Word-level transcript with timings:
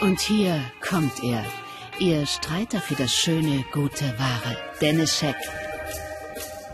Und 0.00 0.20
hier 0.20 0.60
kommt 0.80 1.24
er, 1.24 1.42
Ihr 1.98 2.24
Streiter 2.24 2.78
für 2.78 2.94
das 2.94 3.12
schöne, 3.12 3.64
gute, 3.72 4.04
wahre, 4.16 4.56
Dennis 4.80 5.18
Scheck. 5.18 5.34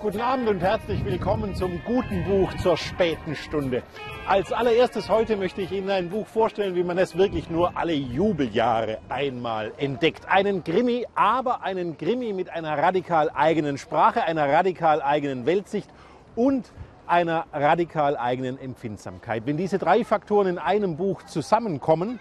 Guten 0.03 0.21
Abend 0.21 0.47
und 0.47 0.61
herzlich 0.61 1.03
willkommen 1.07 1.55
zum 1.55 1.83
guten 1.87 2.23
Buch 2.25 2.53
zur 2.59 2.77
späten 2.77 3.35
Stunde. 3.35 3.83
Als 4.29 4.53
allererstes 4.53 5.09
heute 5.09 5.39
möchte 5.39 5.63
ich 5.63 5.73
Ihnen 5.73 5.89
ein 5.89 6.11
Buch 6.11 6.27
vorstellen, 6.27 6.75
wie 6.75 6.85
man 6.85 6.99
es 6.99 7.17
wirklich 7.17 7.49
nur 7.49 7.79
alle 7.79 7.95
Jubeljahre 7.95 8.99
einmal 9.09 9.73
entdeckt. 9.79 10.29
Einen 10.29 10.63
Krimi, 10.63 11.07
aber 11.15 11.63
einen 11.63 11.97
Krimi 11.97 12.35
mit 12.35 12.51
einer 12.51 12.77
radikal 12.77 13.31
eigenen 13.31 13.79
Sprache, 13.79 14.23
einer 14.25 14.53
radikal 14.53 15.01
eigenen 15.01 15.47
Weltsicht 15.47 15.89
und 16.37 16.71
einer 17.07 17.47
radikal 17.55 18.19
eigenen 18.19 18.59
Empfindsamkeit. 18.59 19.47
Wenn 19.47 19.57
diese 19.57 19.79
drei 19.79 20.05
Faktoren 20.05 20.47
in 20.47 20.59
einem 20.59 20.99
Buch 20.99 21.23
zusammenkommen, 21.23 22.21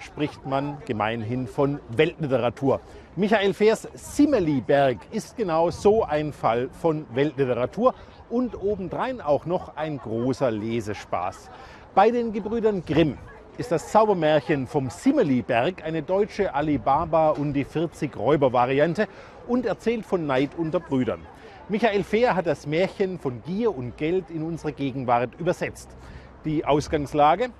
spricht 0.00 0.46
man 0.46 0.78
gemeinhin 0.86 1.46
von 1.46 1.78
Weltliteratur. 1.90 2.80
Michael 3.16 3.54
Fehrs 3.54 3.88
Simmeliberg 3.94 4.98
ist 5.10 5.36
genau 5.36 5.70
so 5.70 6.04
ein 6.04 6.32
Fall 6.32 6.68
von 6.70 7.06
Weltliteratur 7.14 7.94
und 8.28 8.60
obendrein 8.60 9.20
auch 9.20 9.46
noch 9.46 9.76
ein 9.76 9.98
großer 9.98 10.50
Lesespaß. 10.50 11.50
Bei 11.94 12.10
den 12.10 12.32
Gebrüdern 12.32 12.82
Grimm 12.84 13.18
ist 13.58 13.72
das 13.72 13.92
Zaubermärchen 13.92 14.66
vom 14.66 14.88
Simmeliberg 14.88 15.84
eine 15.84 16.02
deutsche 16.02 16.54
Alibaba 16.54 17.30
und 17.30 17.52
die 17.52 17.64
40 17.64 18.16
Räuber-Variante 18.16 19.06
und 19.46 19.66
erzählt 19.66 20.06
von 20.06 20.26
Neid 20.26 20.50
unter 20.56 20.80
Brüdern. 20.80 21.20
Michael 21.68 22.04
Fehr 22.04 22.34
hat 22.34 22.46
das 22.46 22.66
Märchen 22.66 23.18
von 23.18 23.42
Gier 23.44 23.76
und 23.76 23.96
Geld 23.96 24.30
in 24.30 24.42
unsere 24.42 24.72
Gegenwart 24.72 25.30
übersetzt. 25.38 25.90
Die 26.44 26.64
Ausgangslage? 26.64 27.50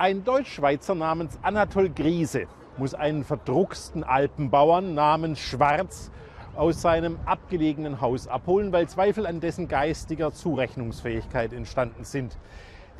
Ein 0.00 0.22
Deutschschweizer 0.22 0.94
namens 0.94 1.40
Anatol 1.42 1.88
Griese 1.90 2.46
muss 2.76 2.94
einen 2.94 3.24
verdrucksten 3.24 4.04
Alpenbauern 4.04 4.94
namens 4.94 5.40
Schwarz 5.40 6.12
aus 6.54 6.80
seinem 6.80 7.18
abgelegenen 7.26 8.00
Haus 8.00 8.28
abholen, 8.28 8.72
weil 8.72 8.88
Zweifel 8.88 9.26
an 9.26 9.40
dessen 9.40 9.66
geistiger 9.66 10.32
Zurechnungsfähigkeit 10.32 11.52
entstanden 11.52 12.04
sind. 12.04 12.38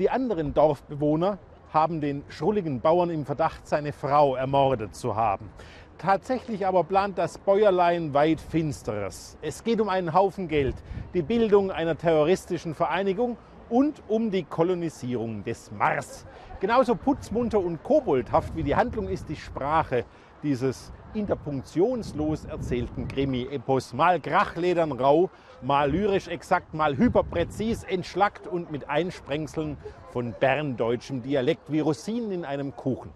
Die 0.01 0.11
anderen 0.11 0.55
Dorfbewohner 0.55 1.39
haben 1.73 2.01
den 2.01 2.25
schrulligen 2.31 2.81
Bauern 2.81 3.11
im 3.11 3.25
Verdacht, 3.25 3.69
seine 3.69 3.93
Frau 3.93 4.35
ermordet 4.35 4.97
zu 4.97 5.15
haben. 5.15 5.51
Tatsächlich 5.99 6.67
aber 6.67 6.83
plant 6.83 7.17
das 7.17 7.39
Bäuerlein 7.39 8.13
weit 8.13 8.41
Finsteres. 8.41 9.39
Es 9.41 9.63
geht 9.63 9.81
um 9.81 9.89
einen 9.89 10.15
Haufen 10.15 10.49
Geld, 10.49 10.75
die 11.15 11.23
Bildung 11.23 11.71
einer 11.71 11.97
terroristischen 11.97 12.75
Vereinigung 12.75 13.37
und 13.71 14.03
um 14.09 14.31
die 14.31 14.45
Kolonisierung 14.45 15.45
des 15.45 15.71
Mars. 15.71 16.27
Genauso 16.61 16.95
putzmunter 16.95 17.59
und 17.59 17.83
koboldhaft 17.83 18.55
wie 18.57 18.63
die 18.63 18.77
Handlung 18.77 19.09
ist 19.09 19.29
die 19.29 19.37
Sprache 19.37 20.05
dieses 20.43 20.93
interpunktionslos 21.15 22.45
erzählten 22.45 23.09
Krimi-Epos. 23.09 23.93
Mal 23.93 24.21
krachledern 24.21 24.93
rau, 24.93 25.31
mal 25.63 25.91
lyrisch 25.91 26.29
exakt, 26.29 26.75
mal 26.75 26.97
hyperpräzis, 26.97 27.85
entschlackt 27.85 28.47
und 28.47 28.71
mit 28.71 28.89
Einsprengseln 28.89 29.77
von 30.11 30.35
berndeutschem 30.39 31.23
Dialekt 31.23 31.73
wie 31.73 31.81
Rosinen 31.81 32.33
in 32.33 32.45
einem 32.45 32.75
Kuchen. 32.77 33.11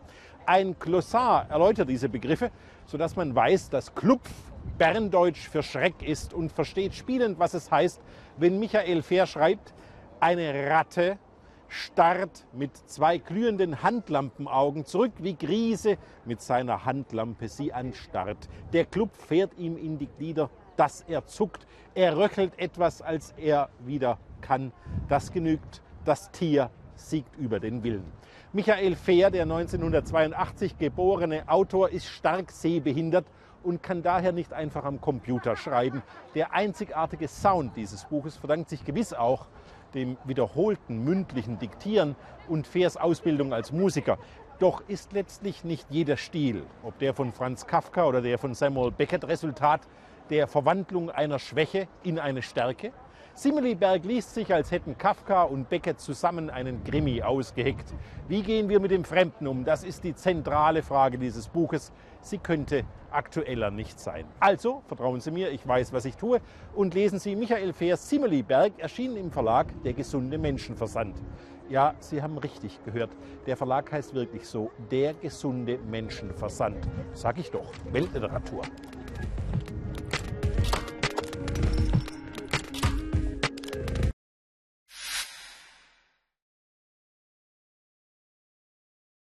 Ein 0.47 0.75
Glossar 0.79 1.47
erläutert 1.51 1.89
diese 1.89 2.09
Begriffe, 2.09 2.51
sodass 2.87 3.15
man 3.15 3.35
weiß, 3.35 3.71
dass 3.71 3.95
Klupf 3.95 4.31
Berndeutsch 4.79 5.49
für 5.49 5.63
Schreck 5.63 6.03
ist 6.03 6.35
und 6.35 6.51
versteht 6.51 6.95
spielend, 6.95 7.39
was 7.39 7.55
es 7.55 7.71
heißt, 7.71 8.01
wenn 8.39 8.59
Michael 8.59 9.03
Fehr 9.03 9.27
schreibt, 9.27 9.73
eine 10.23 10.71
Ratte 10.71 11.19
starrt 11.67 12.47
mit 12.53 12.77
zwei 12.77 13.19
glühenden 13.19 13.83
Handlampenaugen 13.83 14.85
zurück, 14.85 15.13
wie 15.19 15.35
Griese 15.35 15.97
mit 16.25 16.41
seiner 16.41 16.85
Handlampe 16.85 17.49
sie 17.49 17.73
anstarrt. 17.73 18.49
Der 18.73 18.85
Club 18.85 19.17
fährt 19.17 19.59
ihm 19.59 19.77
in 19.77 19.99
die 19.99 20.07
Glieder, 20.07 20.49
dass 20.77 21.01
er 21.09 21.27
zuckt. 21.27 21.67
Er 21.95 22.17
röchelt 22.17 22.57
etwas, 22.59 23.03
als 23.03 23.35
er 23.37 23.69
wieder 23.81 24.19
kann. 24.41 24.73
Das 25.09 25.33
genügt. 25.33 25.83
Das 26.05 26.31
Tier 26.31 26.71
siegt 26.95 27.37
über 27.37 27.59
den 27.59 27.83
Willen. 27.83 28.05
Michael 28.53 28.95
Fehr, 28.95 29.31
der 29.31 29.43
1982 29.43 30.79
geborene 30.79 31.49
Autor, 31.49 31.89
ist 31.89 32.07
stark 32.07 32.53
sehbehindert 32.53 33.27
und 33.65 33.83
kann 33.83 34.03
daher 34.03 34.33
nicht 34.33 34.53
einfach 34.53 34.85
am 34.85 35.01
Computer 35.01 35.57
schreiben. 35.57 36.03
Der 36.35 36.53
einzigartige 36.53 37.29
Sound 37.29 37.77
dieses 37.77 38.05
Buches 38.05 38.37
verdankt 38.37 38.69
sich 38.69 38.85
gewiss 38.85 39.13
auch 39.15 39.47
dem 39.95 40.17
wiederholten 40.25 41.05
mündlichen 41.05 41.59
Diktieren 41.59 42.17
und 42.49 42.67
Fehrs 42.67 42.97
Ausbildung 42.97 43.53
als 43.53 43.73
Musiker. 43.73 44.19
Doch 44.59 44.83
ist 44.89 45.13
letztlich 45.13 45.65
nicht 45.65 45.87
jeder 45.91 46.17
Stil, 46.17 46.63
ob 46.83 46.99
der 46.99 47.15
von 47.15 47.33
Franz 47.33 47.67
Kafka 47.67 48.07
oder 48.07 48.21
der 48.21 48.39
von 48.39 48.55
Samuel 48.55 48.93
Beckett, 48.93 49.27
Resultat 49.27 49.81
der 50.31 50.47
Verwandlung 50.47 51.11
einer 51.11 51.39
Schwäche 51.39 51.89
in 52.03 52.19
eine 52.19 52.43
Stärke? 52.43 52.93
Simmeliberg 53.35 54.05
liest 54.05 54.35
sich, 54.35 54.53
als 54.53 54.71
hätten 54.71 54.99
Kafka 54.99 55.45
und 55.45 55.71
Beckett 55.71 56.01
zusammen 56.01 56.51
einen 56.51 56.85
Krimi 56.85 57.23
ausgeheckt. 57.23 57.95
Wie 58.29 58.43
gehen 58.43 58.69
wir 58.69 58.79
mit 58.79 58.91
dem 58.91 59.05
Fremden 59.05 59.47
um? 59.47 59.65
Das 59.65 59.85
ist 59.85 60.05
die 60.05 60.15
zentrale 60.15 60.83
Frage 60.83 61.17
dieses 61.17 61.49
Buches. 61.49 61.93
Sie 62.21 62.37
könnte 62.37 62.85
aktueller 63.11 63.71
nicht 63.71 63.99
sein. 63.99 64.27
Also 64.39 64.83
vertrauen 64.87 65.21
Sie 65.21 65.31
mir, 65.31 65.51
ich 65.51 65.67
weiß, 65.67 65.95
was 65.95 66.05
ich 66.05 66.17
tue 66.17 66.41
und 66.75 66.93
lesen 66.93 67.19
Sie 67.19 67.35
Michael 67.35 67.73
Fehrs 67.73 68.09
Simmeliberg, 68.09 68.73
erschienen 68.79 69.17
im 69.17 69.31
Verlag 69.31 69.67
Der 69.83 69.95
gesunde 69.95 70.37
Menschenversand. 70.37 71.17
Ja, 71.71 71.95
Sie 72.01 72.23
haben 72.23 72.37
richtig 72.37 72.85
gehört. 72.85 73.11
Der 73.47 73.57
Verlag 73.57 73.91
heißt 73.91 74.13
wirklich 74.15 74.47
so, 74.47 74.71
Der 74.91 75.15
gesunde 75.15 75.79
Menschenversand. 75.79 76.87
Sag 77.15 77.39
ich 77.39 77.51
doch, 77.51 77.73
Weltliteratur. 77.93 78.63